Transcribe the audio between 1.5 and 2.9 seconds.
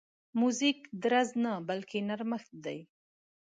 بلکې نرمښت دی.